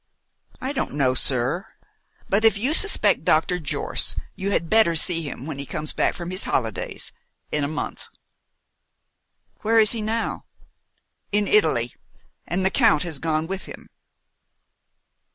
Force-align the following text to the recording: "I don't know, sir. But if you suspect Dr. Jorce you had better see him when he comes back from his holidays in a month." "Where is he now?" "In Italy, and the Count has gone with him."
"I 0.59 0.73
don't 0.73 0.93
know, 0.95 1.13
sir. 1.13 1.63
But 2.27 2.43
if 2.43 2.57
you 2.57 2.73
suspect 2.73 3.23
Dr. 3.23 3.59
Jorce 3.59 4.15
you 4.35 4.49
had 4.49 4.67
better 4.67 4.95
see 4.95 5.21
him 5.21 5.45
when 5.45 5.59
he 5.59 5.65
comes 5.67 5.93
back 5.93 6.15
from 6.15 6.31
his 6.31 6.45
holidays 6.45 7.11
in 7.51 7.63
a 7.63 7.67
month." 7.67 8.07
"Where 9.61 9.77
is 9.77 9.91
he 9.91 10.01
now?" 10.01 10.45
"In 11.31 11.47
Italy, 11.47 11.93
and 12.47 12.65
the 12.65 12.71
Count 12.71 13.03
has 13.03 13.19
gone 13.19 13.45
with 13.45 13.65
him." 13.65 13.89